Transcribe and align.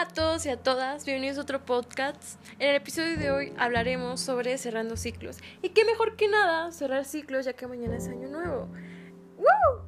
Hola 0.00 0.08
a 0.08 0.14
todos 0.14 0.46
y 0.46 0.48
a 0.48 0.56
todas, 0.56 1.04
bienvenidos 1.04 1.36
a 1.36 1.42
otro 1.42 1.66
podcast. 1.66 2.40
En 2.58 2.70
el 2.70 2.76
episodio 2.76 3.18
de 3.18 3.30
hoy 3.30 3.52
hablaremos 3.58 4.18
sobre 4.18 4.56
cerrando 4.56 4.96
ciclos. 4.96 5.36
Y 5.60 5.68
qué 5.70 5.84
mejor 5.84 6.16
que 6.16 6.26
nada 6.26 6.72
cerrar 6.72 7.04
ciclos 7.04 7.44
ya 7.44 7.52
que 7.52 7.66
mañana 7.66 7.98
es 7.98 8.08
año 8.08 8.28
nuevo. 8.28 8.68
¡Woo! 9.36 9.82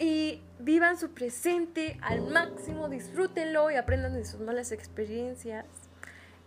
Y 0.00 0.42
vivan 0.58 0.98
su 0.98 1.10
presente 1.10 1.96
al 2.02 2.22
máximo, 2.22 2.88
disfrútenlo 2.88 3.70
y 3.70 3.76
aprendan 3.76 4.14
de 4.14 4.24
sus 4.24 4.40
malas 4.40 4.72
experiencias. 4.72 5.66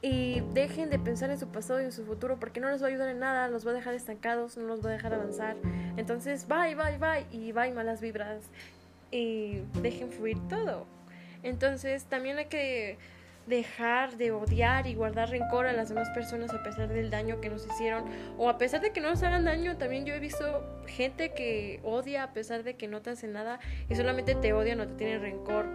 Y 0.02 0.42
dejen 0.54 0.90
de 0.90 1.00
pensar 1.00 1.30
en 1.30 1.40
su 1.40 1.48
pasado 1.48 1.80
y 1.80 1.86
en 1.86 1.94
su 1.94 2.04
futuro 2.04 2.38
porque 2.42 2.60
no 2.60 2.70
les 2.70 2.82
va 2.82 2.88
a 2.88 2.90
ayudar 2.90 3.08
en 3.08 3.20
nada, 3.20 3.48
los 3.48 3.66
va 3.66 3.72
a 3.72 3.76
dejar 3.76 3.94
estancados, 3.94 4.58
no 4.58 4.68
los 4.68 4.84
va 4.84 4.90
a 4.90 4.94
dejar 4.94 5.14
avanzar. 5.14 5.56
Entonces, 5.96 6.46
bye, 6.46 6.76
bye, 6.76 6.98
bye 6.98 7.26
y 7.32 7.54
bye 7.54 7.72
malas 7.72 8.02
vibras. 8.02 8.44
Y 9.12 9.62
dejen 9.82 10.12
fluir 10.12 10.38
todo. 10.50 10.88
Entonces 11.48 12.04
también 12.06 12.38
hay 12.38 12.46
que 12.46 12.98
dejar 13.48 14.18
de 14.18 14.32
odiar 14.32 14.88
y 14.88 14.94
guardar 14.94 15.30
rencor 15.30 15.66
a 15.68 15.74
las 15.74 15.88
demás 15.88 16.10
personas 16.10 16.54
a 16.54 16.62
pesar 16.62 16.90
del 16.90 17.10
daño 17.10 17.40
que 17.40 17.50
nos 17.50 17.66
hicieron 17.66 18.04
o 18.38 18.50
a 18.50 18.58
pesar 18.58 18.82
de 18.82 18.92
que 18.92 19.00
no 19.00 19.10
nos 19.10 19.24
hagan 19.24 19.46
daño. 19.46 19.78
También 19.78 20.06
yo 20.06 20.14
he 20.14 20.20
visto 20.20 20.84
gente 20.86 21.32
que 21.32 21.80
odia 21.84 22.24
a 22.24 22.34
pesar 22.34 22.64
de 22.64 22.76
que 22.76 22.90
no 22.90 23.02
te 23.02 23.12
hacen 23.12 23.32
nada 23.32 23.60
y 23.90 23.96
solamente 23.96 24.36
te 24.36 24.52
odia, 24.52 24.76
no 24.76 24.88
te 24.88 24.96
tiene 24.96 25.20
rencor 25.20 25.66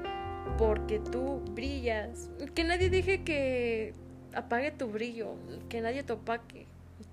porque 0.58 0.98
tú 0.98 1.42
brillas. 1.52 2.28
Que 2.54 2.64
nadie 2.64 2.90
deje 2.90 3.24
que 3.24 3.94
apague 4.34 4.70
tu 4.72 4.88
brillo, 4.88 5.34
que 5.70 5.80
nadie 5.80 6.02
te 6.02 6.12
opaque. 6.12 6.66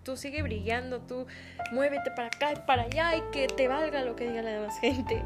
Tú 0.04 0.18
sigue 0.18 0.41
brillando, 0.41 0.99
tú 0.99 1.26
muévete 1.71 2.12
para 2.12 2.27
acá 2.27 2.52
y 2.52 2.68
para 2.68 2.84
allá 2.84 3.16
y 3.16 3.21
que 3.32 3.48
te 3.48 3.68
valga 3.68 4.04
lo 4.04 4.16
que 4.16 4.27
diga 4.27 4.41
la 4.41 4.52
demás 4.52 4.77
gente. 4.80 5.23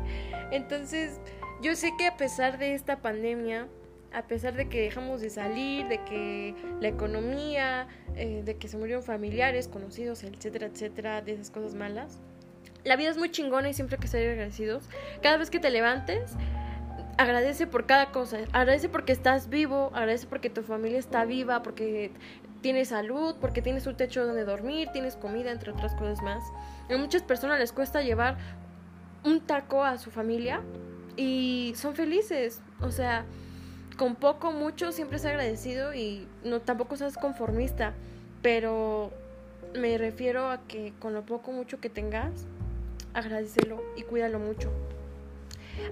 Entonces, 0.51 1.19
yo 1.63 1.75
sé 1.77 1.95
que 1.97 2.05
a 2.05 2.17
pesar 2.17 2.57
de 2.57 2.75
esta 2.75 2.97
pandemia, 3.01 3.67
a 4.11 4.23
pesar 4.23 4.53
de 4.53 4.67
que 4.67 4.81
dejamos 4.81 5.21
de 5.21 5.29
salir, 5.29 5.87
de 5.87 6.03
que 6.03 6.53
la 6.81 6.89
economía, 6.89 7.87
eh, 8.15 8.43
de 8.43 8.57
que 8.57 8.67
se 8.67 8.77
murieron 8.77 9.01
familiares, 9.01 9.69
conocidos, 9.69 10.23
etcétera, 10.23 10.67
etcétera, 10.67 11.21
de 11.21 11.31
esas 11.31 11.49
cosas 11.49 11.73
malas, 11.73 12.19
la 12.83 12.97
vida 12.97 13.09
es 13.09 13.17
muy 13.17 13.31
chingona 13.31 13.69
y 13.69 13.73
siempre 13.73 13.95
hay 13.95 14.01
que 14.01 14.09
ser 14.09 14.29
agradecidos. 14.29 14.89
Cada 15.21 15.37
vez 15.37 15.49
que 15.49 15.59
te 15.59 15.71
levantes, 15.71 16.33
agradece 17.17 17.65
por 17.65 17.85
cada 17.85 18.11
cosa. 18.11 18.39
Agradece 18.51 18.89
porque 18.89 19.13
estás 19.13 19.47
vivo, 19.47 19.89
agradece 19.93 20.27
porque 20.27 20.49
tu 20.49 20.63
familia 20.63 20.99
está 20.99 21.23
viva, 21.23 21.63
porque 21.63 22.11
tienes 22.61 22.89
salud, 22.89 23.37
porque 23.39 23.61
tienes 23.61 23.87
un 23.87 23.95
techo 23.95 24.25
donde 24.25 24.43
dormir, 24.43 24.89
tienes 24.91 25.15
comida, 25.15 25.49
entre 25.49 25.71
otras 25.71 25.95
cosas 25.95 26.21
más. 26.21 26.43
A 26.93 26.97
muchas 26.97 27.23
personas 27.23 27.57
les 27.57 27.71
cuesta 27.71 28.01
llevar 28.01 28.37
un 29.23 29.39
taco 29.39 29.85
a 29.85 29.97
su 29.97 30.11
familia 30.11 30.61
y 31.17 31.73
son 31.75 31.95
felices. 31.95 32.61
O 32.81 32.91
sea, 32.91 33.25
con 33.97 34.15
poco, 34.15 34.51
mucho, 34.51 34.91
siempre 34.91 35.17
es 35.17 35.25
agradecido 35.25 35.93
y 35.93 36.27
no 36.43 36.61
tampoco 36.61 36.95
seas 36.97 37.17
conformista, 37.17 37.93
pero 38.41 39.11
me 39.75 39.97
refiero 39.97 40.49
a 40.49 40.61
que 40.67 40.93
con 40.99 41.13
lo 41.13 41.25
poco, 41.25 41.51
mucho 41.51 41.79
que 41.79 41.89
tengas, 41.89 42.45
agradecelo 43.13 43.81
y 43.95 44.03
cuídalo 44.03 44.39
mucho. 44.39 44.71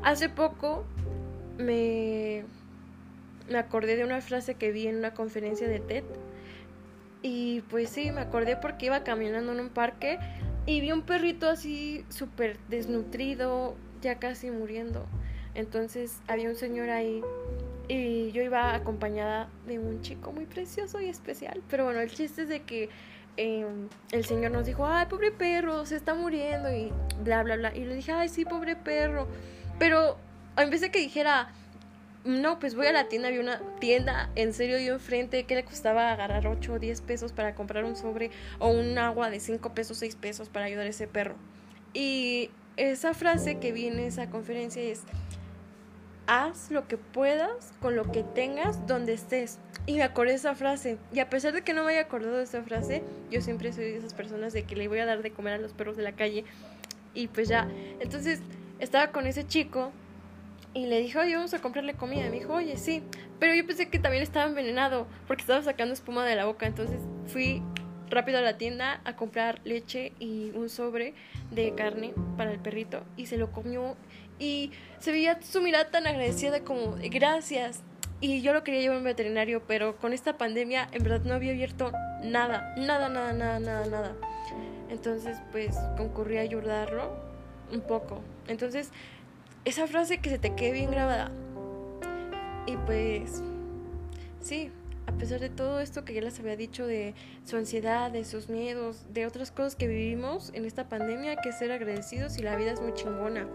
Hace 0.03 0.29
poco 0.29 0.83
me, 1.57 2.43
me 3.49 3.57
acordé 3.57 3.95
de 3.95 4.03
una 4.03 4.21
frase 4.21 4.55
que 4.55 4.71
vi 4.71 4.87
en 4.87 4.97
una 4.97 5.13
conferencia 5.13 5.67
de 5.67 5.79
TED 5.79 6.03
y 7.21 7.61
pues 7.61 7.89
sí, 7.89 8.11
me 8.11 8.21
acordé 8.21 8.57
porque 8.57 8.87
iba 8.87 9.03
caminando 9.03 9.51
en 9.51 9.59
un 9.59 9.69
parque 9.69 10.17
y 10.65 10.81
vi 10.81 10.91
un 10.91 11.03
perrito 11.03 11.47
así 11.47 12.05
súper 12.09 12.57
desnutrido, 12.69 13.75
ya 14.01 14.19
casi 14.19 14.51
muriendo. 14.51 15.05
Entonces 15.53 16.17
había 16.27 16.49
un 16.49 16.55
señor 16.55 16.89
ahí 16.89 17.21
y 17.87 18.31
yo 18.31 18.41
iba 18.41 18.73
acompañada 18.73 19.49
de 19.67 19.79
un 19.79 20.01
chico 20.01 20.31
muy 20.31 20.45
precioso 20.45 21.01
y 21.01 21.09
especial. 21.09 21.61
Pero 21.69 21.83
bueno, 21.85 21.99
el 21.99 22.09
chiste 22.09 22.43
es 22.43 22.49
de 22.49 22.61
que 22.61 22.89
em, 23.37 23.89
el 24.11 24.25
señor 24.25 24.51
nos 24.51 24.65
dijo, 24.65 24.85
ay, 24.85 25.07
pobre 25.07 25.31
perro, 25.31 25.85
se 25.85 25.95
está 25.95 26.13
muriendo 26.13 26.71
y 26.73 26.91
bla, 27.23 27.43
bla, 27.43 27.57
bla. 27.57 27.75
Y 27.75 27.83
le 27.83 27.95
dije, 27.95 28.11
ay, 28.11 28.29
sí, 28.29 28.45
pobre 28.45 28.75
perro. 28.75 29.27
Pero 29.77 30.17
en 30.57 30.69
vez 30.69 30.81
de 30.81 30.91
que 30.91 30.99
dijera, 30.99 31.51
no, 32.23 32.59
pues 32.59 32.75
voy 32.75 32.87
a 32.87 32.91
la 32.91 33.07
tienda, 33.07 33.29
había 33.29 33.41
una 33.41 33.59
tienda 33.79 34.29
en 34.35 34.53
serio 34.53 34.77
yo 34.77 34.93
enfrente 34.93 35.43
que 35.45 35.55
le 35.55 35.63
costaba 35.63 36.11
agarrar 36.11 36.45
8 36.45 36.73
o 36.73 36.79
10 36.79 37.01
pesos 37.01 37.33
para 37.33 37.55
comprar 37.55 37.83
un 37.83 37.95
sobre 37.95 38.29
o 38.59 38.69
un 38.69 38.97
agua 38.97 39.29
de 39.29 39.39
5 39.39 39.73
pesos, 39.73 39.97
6 39.97 40.15
pesos 40.17 40.47
para 40.47 40.65
ayudar 40.65 40.85
a 40.85 40.89
ese 40.89 41.07
perro. 41.07 41.35
Y 41.93 42.51
esa 42.89 43.13
frase 43.13 43.59
que 43.59 43.71
vi 43.71 43.87
en 43.87 43.99
esa 43.99 44.29
conferencia 44.29 44.81
es, 44.81 45.03
haz 46.25 46.71
lo 46.71 46.87
que 46.87 46.97
puedas 46.97 47.73
con 47.79 47.95
lo 47.95 48.11
que 48.11 48.23
tengas 48.23 48.87
donde 48.87 49.13
estés. 49.13 49.59
Y 49.85 49.95
me 49.95 50.03
acordé 50.03 50.31
de 50.31 50.37
esa 50.37 50.55
frase. 50.55 50.97
Y 51.13 51.19
a 51.19 51.29
pesar 51.29 51.53
de 51.53 51.61
que 51.61 51.73
no 51.73 51.83
me 51.83 51.91
haya 51.91 52.01
acordado 52.01 52.37
de 52.37 52.43
esa 52.43 52.63
frase, 52.63 53.03
yo 53.29 53.41
siempre 53.41 53.71
soy 53.73 53.85
de 53.85 53.97
esas 53.97 54.13
personas 54.13 54.53
de 54.53 54.63
que 54.63 54.75
le 54.75 54.87
voy 54.87 54.99
a 54.99 55.05
dar 55.05 55.21
de 55.21 55.31
comer 55.31 55.53
a 55.53 55.57
los 55.57 55.73
perros 55.73 55.95
de 55.95 56.03
la 56.03 56.13
calle. 56.13 56.43
Y 57.13 57.27
pues 57.27 57.47
ya. 57.47 57.69
Entonces 57.99 58.41
estaba 58.79 59.11
con 59.11 59.27
ese 59.27 59.45
chico 59.45 59.91
y 60.73 60.85
le 60.85 60.99
dije, 60.99 61.19
oye, 61.19 61.35
vamos 61.35 61.53
a 61.53 61.59
comprarle 61.59 61.93
comida. 61.93 62.25
Y 62.25 62.29
me 62.29 62.39
dijo, 62.39 62.53
oye, 62.53 62.77
sí. 62.77 63.03
Pero 63.39 63.53
yo 63.53 63.65
pensé 63.65 63.89
que 63.89 63.99
también 63.99 64.23
estaba 64.23 64.47
envenenado 64.47 65.07
porque 65.27 65.41
estaba 65.41 65.61
sacando 65.61 65.93
espuma 65.93 66.25
de 66.25 66.35
la 66.35 66.45
boca. 66.45 66.65
Entonces 66.65 66.99
fui 67.27 67.61
rápido 68.11 68.37
a 68.37 68.41
la 68.41 68.57
tienda 68.57 69.01
a 69.05 69.15
comprar 69.15 69.61
leche 69.63 70.13
y 70.19 70.51
un 70.51 70.69
sobre 70.69 71.13
de 71.49 71.73
carne 71.73 72.13
para 72.37 72.51
el 72.51 72.59
perrito 72.59 73.03
y 73.17 73.25
se 73.25 73.37
lo 73.37 73.51
comió. 73.51 73.95
Y 74.37 74.71
se 74.99 75.11
veía 75.11 75.41
su 75.41 75.61
mirada 75.61 75.89
tan 75.89 76.07
agradecida 76.07 76.63
como 76.63 76.95
gracias 77.11 77.83
y 78.19 78.41
yo 78.41 78.53
lo 78.53 78.63
quería 78.63 78.81
llevar 78.81 78.97
a 78.97 78.99
un 78.99 79.05
veterinario 79.05 79.63
pero 79.67 79.97
con 79.97 80.13
esta 80.13 80.37
pandemia 80.37 80.87
en 80.91 81.03
verdad 81.03 81.21
no 81.25 81.33
había 81.33 81.51
abierto 81.51 81.91
nada 82.23 82.73
nada 82.77 83.09
nada 83.09 83.33
nada 83.33 83.59
nada 83.59 83.87
nada. 83.87 84.15
Entonces 84.89 85.37
pues 85.51 85.75
concurrí 85.97 86.37
a 86.37 86.41
ayudarlo 86.41 87.15
un 87.71 87.81
poco. 87.81 88.21
Entonces 88.47 88.91
esa 89.65 89.87
frase 89.87 90.19
que 90.19 90.29
se 90.29 90.39
te 90.39 90.55
quede 90.55 90.73
bien 90.73 90.91
grabada. 90.91 91.31
Y 92.67 92.77
pues 92.77 93.41
sí 94.39 94.71
a 95.07 95.11
pesar 95.13 95.39
de 95.39 95.49
todo 95.49 95.79
esto 95.79 96.05
que 96.05 96.13
ya 96.13 96.21
les 96.21 96.39
había 96.39 96.55
dicho 96.55 96.85
de 96.85 97.13
su 97.45 97.57
ansiedad, 97.57 98.11
de 98.11 98.25
sus 98.25 98.49
miedos, 98.49 99.05
de 99.09 99.25
otras 99.25 99.51
cosas 99.51 99.75
que 99.75 99.87
vivimos 99.87 100.51
en 100.53 100.65
esta 100.65 100.89
pandemia, 100.89 101.31
hay 101.31 101.37
que 101.43 101.51
ser 101.51 101.71
agradecidos 101.71 102.37
y 102.37 102.43
la 102.43 102.55
vida 102.55 102.71
es 102.71 102.81
muy 102.81 102.93
chingona. 102.93 103.47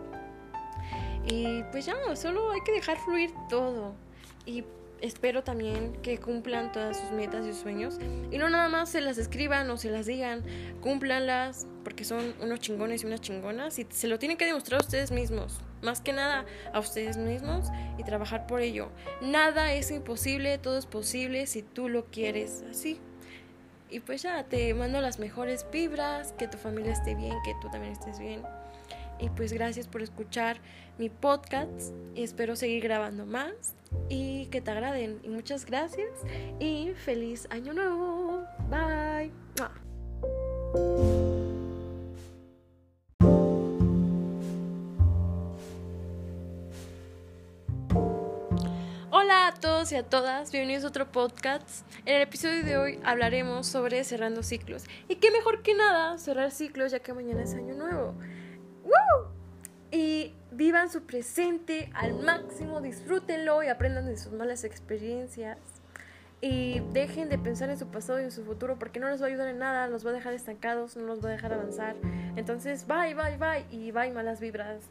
Y 1.29 1.65
pues 1.73 1.87
ya, 1.87 1.95
solo 2.15 2.51
hay 2.51 2.61
que 2.65 2.73
dejar 2.73 2.99
fluir 2.99 3.31
todo. 3.49 3.95
Y 4.45 4.65
espero 5.01 5.43
también 5.43 5.93
que 6.03 6.19
cumplan 6.19 6.73
todas 6.73 6.99
sus 6.99 7.11
metas 7.11 7.45
y 7.47 7.53
sus 7.53 7.63
sueños. 7.63 7.99
Y 8.31 8.39
no 8.39 8.49
nada 8.49 8.69
más 8.69 8.91
se 8.91 9.01
las 9.01 9.19
escriban 9.19 9.69
o 9.71 9.77
se 9.77 9.91
las 9.91 10.07
digan, 10.07 10.45
cúmplanlas, 10.81 11.67
porque 11.97 12.05
son 12.05 12.35
unos 12.43 12.61
chingones 12.61 13.03
y 13.03 13.07
unas 13.07 13.23
chingonas. 13.23 13.79
Y 13.79 13.87
se 13.89 14.07
lo 14.07 14.19
tienen 14.19 14.37
que 14.37 14.45
demostrar 14.45 14.83
a 14.83 14.85
ustedes 14.85 15.11
mismos. 15.11 15.61
Más 15.81 16.03
que 16.03 16.13
nada 16.13 16.45
a 16.75 16.79
ustedes 16.79 17.17
mismos 17.17 17.69
y 17.97 18.05
trabajar 18.05 18.47
por 18.47 18.61
ello. 18.61 18.91
Nada 19.23 19.73
es 19.73 19.91
imposible, 19.91 20.59
todo 20.59 20.77
es 20.77 20.85
posible 20.85 21.47
si 21.47 21.63
tú 21.63 21.89
lo 21.89 22.05
quieres 22.05 22.63
así. 22.71 23.01
Y 23.89 24.01
pues 24.01 24.21
ya, 24.21 24.45
te 24.45 24.75
mando 24.75 25.01
las 25.01 25.19
mejores 25.19 25.65
vibras, 25.73 26.33
que 26.33 26.49
tu 26.49 26.59
familia 26.59 26.93
esté 26.93 27.15
bien, 27.15 27.35
que 27.47 27.55
tú 27.63 27.71
también 27.71 27.95
estés 27.95 28.19
bien. 28.19 28.43
Y 29.19 29.31
pues 29.31 29.55
gracias 29.55 29.89
por 29.89 30.03
escuchar 30.03 30.59
mi 30.99 31.09
podcast 31.09 31.95
espero 32.15 32.57
seguir 32.57 32.83
grabando 32.83 33.25
más 33.25 33.75
y 34.11 34.49
que 34.49 34.61
te 34.61 34.71
agraden. 34.71 35.19
Y 35.23 35.31
muchas 35.31 35.65
gracias 35.65 36.11
y 36.61 36.93
feliz 36.95 37.49
año 37.49 37.73
nuevo. 37.73 38.45
Bye. 38.69 39.33
Hola 49.47 49.55
a 49.55 49.61
todos 49.61 49.93
y 49.93 49.95
a 49.95 50.03
todas, 50.03 50.51
bienvenidos 50.51 50.83
a 50.83 50.89
otro 50.89 51.13
podcast. 51.13 51.87
En 52.05 52.17
el 52.17 52.23
episodio 52.23 52.65
de 52.65 52.79
hoy 52.79 52.99
hablaremos 53.05 53.69
sobre 53.69 54.03
cerrando 54.03 54.43
ciclos. 54.43 54.83
Y 55.09 55.17
qué 55.17 55.31
mejor 55.31 55.63
que 55.63 55.73
nada 55.73 56.19
cerrar 56.19 56.51
ciclos 56.51 56.91
ya 56.91 56.99
que 56.99 57.13
mañana 57.13 57.45
es 57.45 57.55
año 57.55 57.75
nuevo. 57.75 58.17
Y 59.93 60.35
vivan 60.51 60.91
su 60.91 61.03
presente 61.03 61.93
al 61.95 62.15
máximo, 62.15 62.81
disfrútenlo 62.81 63.63
y 63.63 63.69
aprendan 63.69 64.07
de 64.07 64.17
sus 64.17 64.33
malas 64.33 64.65
experiencias. 64.65 65.59
Y 66.41 66.81
dejen 66.93 67.29
de 67.29 67.39
pensar 67.39 67.71
en 67.71 67.79
su 67.79 67.87
pasado 67.87 68.21
y 68.21 68.25
en 68.25 68.33
su 68.33 68.45
futuro 68.45 68.81
porque 68.81 68.99
no 68.99 69.09
les 69.09 69.21
va 69.21 69.27
a 69.27 69.29
ayudar 69.29 69.47
en 69.47 69.59
nada, 69.59 69.87
los 69.87 70.05
va 70.05 70.11
a 70.11 70.15
dejar 70.15 70.35
estancados, 70.35 70.97
no 70.97 71.05
los 71.05 71.25
va 71.25 71.29
a 71.29 71.33
dejar 71.33 71.53
avanzar. 71.53 71.95
Entonces, 72.35 72.85
bye, 72.89 73.15
bye, 73.15 73.37
bye 73.37 73.65
y 73.71 73.93
bye 73.93 74.11
malas 74.11 74.41
vibras. 74.41 74.83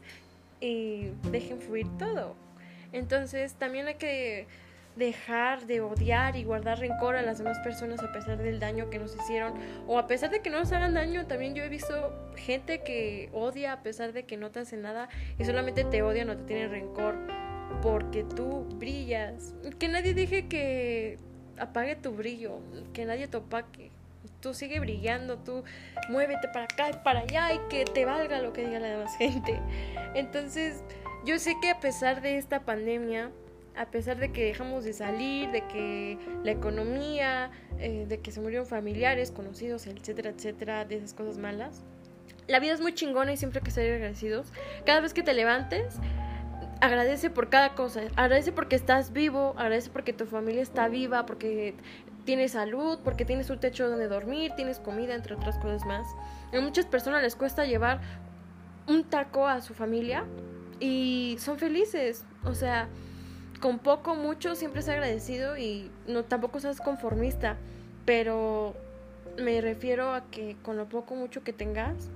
Y 0.62 1.10
dejen 1.30 1.60
fluir 1.60 1.86
todo. 1.98 2.36
Entonces, 2.92 3.54
también 3.54 3.86
hay 3.86 3.94
que 3.94 4.46
dejar 4.96 5.66
de 5.66 5.82
odiar 5.82 6.36
y 6.36 6.44
guardar 6.44 6.78
rencor 6.78 7.16
a 7.16 7.22
las 7.22 7.38
demás 7.38 7.58
personas 7.60 8.02
a 8.02 8.12
pesar 8.12 8.38
del 8.38 8.58
daño 8.58 8.88
que 8.88 8.98
nos 8.98 9.14
hicieron 9.14 9.52
o 9.86 9.98
a 9.98 10.06
pesar 10.06 10.30
de 10.30 10.40
que 10.40 10.50
no 10.50 10.58
nos 10.58 10.72
hagan 10.72 10.94
daño. 10.94 11.26
También 11.26 11.54
yo 11.54 11.62
he 11.62 11.68
visto 11.68 12.12
gente 12.36 12.82
que 12.82 13.28
odia 13.32 13.74
a 13.74 13.82
pesar 13.82 14.12
de 14.12 14.24
que 14.24 14.36
no 14.36 14.50
te 14.50 14.60
hace 14.60 14.76
nada 14.76 15.08
y 15.38 15.44
solamente 15.44 15.84
te 15.84 16.02
odia, 16.02 16.24
no 16.24 16.36
te 16.36 16.44
tiene 16.44 16.68
rencor 16.68 17.16
porque 17.82 18.24
tú 18.24 18.66
brillas. 18.76 19.54
Que 19.78 19.88
nadie 19.88 20.14
deje 20.14 20.48
que 20.48 21.18
apague 21.58 21.96
tu 21.96 22.12
brillo, 22.12 22.58
que 22.92 23.04
nadie 23.04 23.28
te 23.28 23.36
opaque. 23.36 23.90
Tú 24.40 24.54
sigue 24.54 24.80
brillando, 24.80 25.38
tú 25.38 25.62
muévete 26.08 26.48
para 26.48 26.64
acá 26.64 26.90
y 26.90 27.04
para 27.04 27.20
allá 27.20 27.52
y 27.54 27.58
que 27.68 27.84
te 27.84 28.04
valga 28.04 28.40
lo 28.40 28.52
que 28.52 28.66
diga 28.66 28.78
la 28.78 28.88
demás 28.88 29.16
gente. 29.18 29.60
Entonces, 30.14 30.82
yo 31.26 31.40
sé 31.40 31.58
que 31.60 31.70
a 31.70 31.80
pesar 31.80 32.22
de 32.22 32.38
esta 32.38 32.64
pandemia, 32.64 33.32
a 33.76 33.86
pesar 33.86 34.16
de 34.18 34.30
que 34.30 34.44
dejamos 34.44 34.84
de 34.84 34.92
salir, 34.92 35.50
de 35.50 35.66
que 35.66 36.18
la 36.44 36.52
economía, 36.52 37.50
eh, 37.78 38.06
de 38.08 38.20
que 38.20 38.30
se 38.30 38.40
murieron 38.40 38.64
familiares, 38.64 39.32
conocidos, 39.32 39.88
etcétera, 39.88 40.30
etcétera, 40.30 40.84
de 40.84 40.96
esas 40.96 41.14
cosas 41.14 41.36
malas, 41.36 41.82
la 42.46 42.60
vida 42.60 42.72
es 42.74 42.80
muy 42.80 42.94
chingona 42.94 43.32
y 43.32 43.36
siempre 43.36 43.58
hay 43.58 43.64
que 43.64 43.72
ser 43.72 43.92
agradecidos. 43.92 44.52
Cada 44.86 45.00
vez 45.00 45.12
que 45.12 45.24
te 45.24 45.34
levantes, 45.34 45.96
agradece 46.80 47.28
por 47.28 47.50
cada 47.50 47.74
cosa. 47.74 48.02
Agradece 48.14 48.52
porque 48.52 48.76
estás 48.76 49.12
vivo, 49.12 49.54
agradece 49.56 49.90
porque 49.90 50.12
tu 50.12 50.26
familia 50.26 50.62
está 50.62 50.86
viva, 50.86 51.26
porque 51.26 51.74
tienes 52.24 52.52
salud, 52.52 53.00
porque 53.02 53.24
tienes 53.24 53.50
un 53.50 53.58
techo 53.58 53.88
donde 53.90 54.06
dormir, 54.06 54.52
tienes 54.54 54.78
comida, 54.78 55.16
entre 55.16 55.34
otras 55.34 55.58
cosas 55.58 55.84
más. 55.86 56.06
A 56.56 56.60
muchas 56.60 56.86
personas 56.86 57.20
les 57.20 57.34
cuesta 57.34 57.64
llevar 57.64 58.00
un 58.86 59.02
taco 59.02 59.48
a 59.48 59.60
su 59.60 59.74
familia 59.74 60.24
y 60.80 61.36
son 61.38 61.58
felices. 61.58 62.24
O 62.44 62.54
sea, 62.54 62.88
con 63.60 63.78
poco, 63.78 64.14
mucho, 64.14 64.54
siempre 64.54 64.80
es 64.80 64.88
agradecido 64.88 65.56
y 65.56 65.90
no 66.06 66.24
tampoco 66.24 66.60
seas 66.60 66.80
conformista, 66.80 67.56
pero 68.04 68.74
me 69.38 69.60
refiero 69.60 70.14
a 70.14 70.24
que 70.30 70.56
con 70.62 70.76
lo 70.76 70.88
poco, 70.88 71.14
mucho 71.14 71.42
que 71.42 71.52
tengas, 71.52 72.10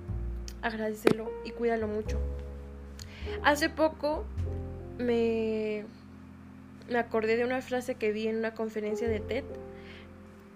agradecelo 0.61 1.31
y 1.45 1.51
cuídalo 1.51 1.87
mucho. 1.87 2.19
Hace 3.43 3.69
poco 3.69 4.25
me, 4.97 5.85
me 6.89 6.99
acordé 6.99 7.37
de 7.37 7.45
una 7.45 7.61
frase 7.61 7.95
que 7.95 8.11
vi 8.11 8.27
en 8.27 8.37
una 8.37 8.53
conferencia 8.53 9.07
de 9.07 9.19
TED 9.19 9.43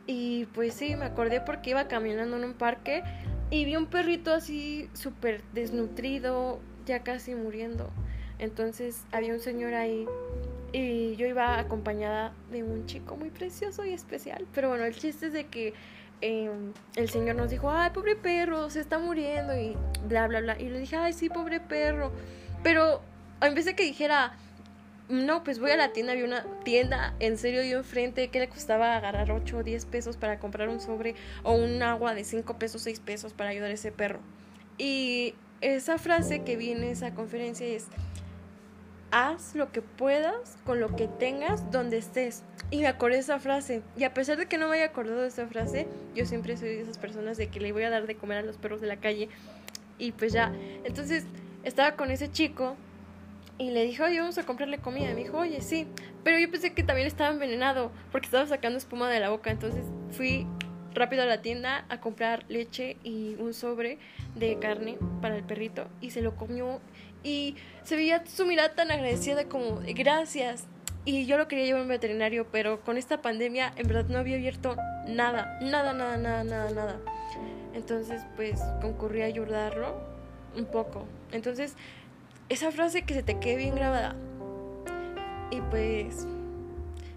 y 0.07 0.45
pues 0.53 0.73
sí, 0.73 0.95
me 0.95 1.05
acordé 1.05 1.41
porque 1.41 1.71
iba 1.71 1.87
caminando 1.87 2.37
en 2.37 2.43
un 2.43 2.53
parque 2.53 3.03
y 3.49 3.65
vi 3.65 3.75
un 3.75 3.87
perrito 3.87 4.33
así 4.33 4.89
súper 4.93 5.41
desnutrido, 5.53 6.59
ya 6.85 7.03
casi 7.03 7.35
muriendo. 7.35 7.89
Entonces 8.39 9.01
había 9.11 9.33
un 9.33 9.39
señor 9.39 9.73
ahí 9.73 10.05
y 10.73 11.15
yo 11.15 11.25
iba 11.25 11.57
acompañada 11.57 12.33
de 12.51 12.63
un 12.63 12.85
chico 12.85 13.15
muy 13.15 13.29
precioso 13.29 13.85
y 13.85 13.93
especial. 13.93 14.45
Pero 14.53 14.69
bueno, 14.69 14.83
el 14.83 14.95
chiste 14.95 15.27
es 15.27 15.33
de 15.33 15.47
que 15.47 15.73
em, 16.21 16.73
el 16.95 17.09
señor 17.09 17.35
nos 17.35 17.49
dijo, 17.49 17.71
ay, 17.71 17.91
pobre 17.91 18.15
perro, 18.15 18.69
se 18.69 18.81
está 18.81 18.99
muriendo 18.99 19.57
y 19.57 19.75
bla, 20.07 20.27
bla, 20.27 20.41
bla. 20.41 20.59
Y 20.59 20.69
le 20.69 20.79
dije, 20.79 20.97
ay, 20.97 21.13
sí, 21.13 21.29
pobre 21.29 21.59
perro. 21.59 22.11
Pero 22.61 23.01
en 23.41 23.55
vez 23.55 23.65
de 23.65 23.75
que 23.75 23.83
dijera, 23.83 24.35
no, 25.07 25.43
pues 25.43 25.59
voy 25.59 25.71
a 25.71 25.77
la 25.77 25.93
tienda, 25.93 26.13
había 26.13 26.25
una 26.25 26.43
tienda 26.63 27.13
en 27.19 27.37
serio 27.37 27.63
yo 27.63 27.77
enfrente 27.77 28.29
que 28.29 28.39
le 28.39 28.49
costaba 28.49 28.95
agarrar 28.95 29.31
8 29.31 29.57
o 29.57 29.63
10 29.63 29.85
pesos 29.85 30.17
para 30.17 30.39
comprar 30.39 30.67
un 30.67 30.81
sobre 30.81 31.15
o 31.43 31.53
un 31.53 31.81
agua 31.83 32.15
de 32.15 32.23
5 32.23 32.57
pesos, 32.57 32.81
6 32.81 32.99
pesos 33.01 33.33
para 33.33 33.51
ayudar 33.51 33.69
a 33.69 33.73
ese 33.75 33.91
perro. 33.91 34.19
Y 34.77 35.35
esa 35.61 35.97
frase 35.97 36.43
que 36.43 36.55
vi 36.55 36.71
en 36.71 36.83
esa 36.83 37.13
conferencia 37.13 37.65
es, 37.65 37.87
haz 39.11 39.55
lo 39.55 39.71
que 39.71 39.81
puedas 39.81 40.57
con 40.65 40.79
lo 40.79 40.95
que 40.95 41.07
tengas 41.07 41.71
donde 41.71 41.97
estés. 41.97 42.43
Y 42.71 42.79
me 42.79 42.87
acordé 42.87 43.15
de 43.15 43.21
esa 43.21 43.39
frase. 43.39 43.81
Y 43.95 44.03
a 44.03 44.13
pesar 44.13 44.37
de 44.37 44.47
que 44.47 44.57
no 44.57 44.67
me 44.67 44.77
haya 44.77 44.87
acordado 44.87 45.21
de 45.21 45.27
esa 45.27 45.47
frase, 45.47 45.87
yo 46.13 46.25
siempre 46.25 46.57
soy 46.57 46.69
de 46.69 46.81
esas 46.81 46.97
personas 46.97 47.37
de 47.37 47.47
que 47.47 47.59
le 47.59 47.71
voy 47.71 47.83
a 47.83 47.89
dar 47.89 48.07
de 48.07 48.15
comer 48.15 48.39
a 48.39 48.41
los 48.41 48.57
perros 48.57 48.81
de 48.81 48.87
la 48.87 48.97
calle. 48.97 49.29
Y 49.97 50.11
pues 50.11 50.33
ya. 50.33 50.53
Entonces 50.83 51.25
estaba 51.63 51.95
con 51.95 52.11
ese 52.11 52.31
chico 52.31 52.75
y 53.57 53.71
le 53.71 53.85
dijo, 53.85 54.03
oye, 54.03 54.19
vamos 54.19 54.37
a 54.37 54.43
comprarle 54.45 54.79
comida. 54.79 55.11
Y 55.11 55.13
me 55.13 55.23
dijo, 55.23 55.37
oye, 55.37 55.61
sí. 55.61 55.87
Pero 56.23 56.37
yo 56.39 56.51
pensé 56.51 56.73
que 56.73 56.83
también 56.83 57.07
estaba 57.07 57.29
envenenado 57.31 57.91
porque 58.11 58.25
estaba 58.25 58.45
sacando 58.47 58.77
espuma 58.77 59.09
de 59.09 59.19
la 59.19 59.29
boca. 59.29 59.51
Entonces 59.51 59.85
fui 60.11 60.45
rápido 60.95 61.23
a 61.23 61.25
la 61.25 61.41
tienda 61.41 61.85
a 61.89 61.99
comprar 61.99 62.45
leche 62.47 62.97
y 63.03 63.35
un 63.35 63.53
sobre 63.53 63.99
de 64.35 64.57
carne 64.59 64.97
para 65.21 65.35
el 65.35 65.43
perrito 65.43 65.87
y 66.01 66.11
se 66.11 66.21
lo 66.21 66.35
comió 66.35 66.79
y 67.23 67.55
se 67.83 67.95
veía 67.95 68.25
su 68.25 68.45
mirada 68.45 68.75
tan 68.75 68.91
agradecida 68.91 69.45
como 69.45 69.81
gracias. 69.95 70.67
Y 71.07 71.27
yo 71.27 71.37
lo 71.37 71.47
quería 71.47 71.65
llevar 71.65 71.81
a 71.81 71.83
un 71.83 71.89
veterinario, 71.89 72.47
pero 72.51 72.81
con 72.81 72.97
esta 72.97 73.21
pandemia 73.21 73.71
en 73.75 73.87
verdad 73.87 74.05
no 74.09 74.17
había 74.17 74.37
abierto 74.37 74.75
nada, 75.07 75.59
nada, 75.61 75.93
nada, 75.93 76.17
nada, 76.17 76.43
nada, 76.43 76.71
nada. 76.71 76.99
Entonces 77.73 78.23
pues 78.35 78.59
concurrí 78.81 79.21
a 79.21 79.25
ayudarlo 79.25 79.95
un 80.55 80.65
poco. 80.65 81.05
Entonces 81.31 81.75
esa 82.49 82.71
frase 82.71 83.03
que 83.03 83.13
se 83.13 83.23
te 83.23 83.39
quede 83.39 83.57
bien 83.57 83.75
grabada. 83.75 84.15
Y 85.51 85.61
pues 85.61 86.27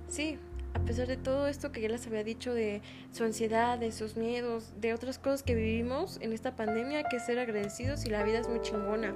sí, 0.09 0.39
a 0.79 0.85
pesar 0.87 1.07
de 1.07 1.17
todo 1.17 1.49
esto 1.49 1.73
que 1.73 1.81
ya 1.81 1.89
les 1.89 2.07
había 2.07 2.25
dicho 2.25 2.55
de 2.55 2.81
su 3.13 3.25
ansiedad, 3.25 3.79
de 3.79 3.93
sus 3.93 4.17
miedos, 4.17 4.73
de 4.81 4.95
otras 4.95 5.19
cosas 5.19 5.43
que 5.43 5.55
vivimos 5.55 6.19
en 6.21 6.33
esta 6.33 6.57
pandemia, 6.57 6.99
hay 6.99 7.05
que 7.11 7.21
ser 7.21 7.39
agradecidos 7.39 8.05
y 8.05 8.11
la 8.11 8.23
vida 8.23 8.39
es 8.39 8.49
muy 8.49 8.61
chingona. 8.61 9.15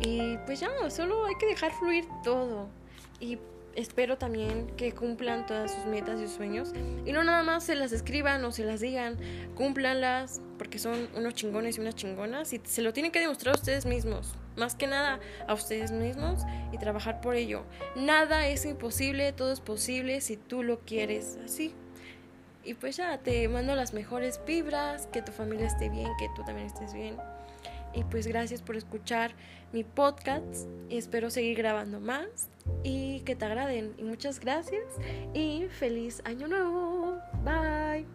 Y 0.00 0.38
pues 0.46 0.60
ya, 0.60 0.70
solo 0.88 1.26
hay 1.26 1.34
que 1.38 1.46
dejar 1.46 1.72
fluir 1.72 2.06
todo. 2.22 2.68
Y 3.18 3.38
espero 3.74 4.18
también 4.18 4.68
que 4.76 4.92
cumplan 4.92 5.46
todas 5.46 5.72
sus 5.72 5.86
metas 5.86 6.20
y 6.20 6.28
sueños. 6.28 6.72
Y 7.04 7.12
no 7.12 7.24
nada 7.24 7.42
más 7.42 7.64
se 7.64 7.74
las 7.74 7.92
escriban 7.92 8.44
o 8.44 8.52
se 8.52 8.64
las 8.64 8.80
digan, 8.80 9.16
cúmplanlas, 9.54 10.40
porque 10.58 10.78
son 10.78 11.08
unos 11.16 11.34
chingones 11.34 11.78
y 11.78 11.80
unas 11.80 11.94
chingonas. 11.94 12.52
Y 12.52 12.60
se 12.64 12.82
lo 12.82 12.92
tienen 12.92 13.12
que 13.12 13.20
demostrar 13.20 13.54
a 13.54 13.58
ustedes 13.58 13.86
mismos. 13.86 14.34
Más 14.56 14.74
que 14.74 14.86
nada 14.86 15.20
a 15.46 15.54
ustedes 15.54 15.90
mismos 15.92 16.42
y 16.72 16.78
trabajar 16.78 17.20
por 17.20 17.34
ello. 17.34 17.64
Nada 17.96 18.46
es 18.48 18.64
imposible, 18.66 19.32
todo 19.32 19.52
es 19.52 19.60
posible 19.60 20.20
si 20.20 20.36
tú 20.36 20.62
lo 20.62 20.80
quieres 20.80 21.38
así. 21.44 21.74
Y 22.62 22.74
pues 22.74 22.96
ya, 22.96 23.18
te 23.18 23.48
mando 23.48 23.74
las 23.74 23.94
mejores 23.94 24.40
vibras, 24.46 25.06
que 25.06 25.22
tu 25.22 25.32
familia 25.32 25.66
esté 25.66 25.88
bien, 25.88 26.10
que 26.18 26.28
tú 26.36 26.44
también 26.44 26.66
estés 26.66 26.92
bien. 26.92 27.16
Y 27.94 28.04
pues 28.04 28.26
gracias 28.26 28.62
por 28.62 28.76
escuchar 28.76 29.32
mi 29.72 29.84
podcast 29.84 30.66
espero 30.88 31.30
seguir 31.30 31.56
grabando 31.56 32.00
más 32.00 32.48
y 32.82 33.20
que 33.20 33.36
te 33.36 33.44
agraden. 33.44 33.94
Y 33.98 34.02
muchas 34.04 34.40
gracias 34.40 34.84
y 35.34 35.66
feliz 35.68 36.22
año 36.24 36.48
nuevo. 36.48 37.18
Bye. 37.44 38.06